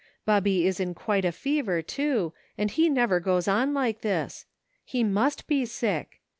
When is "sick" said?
5.63-6.21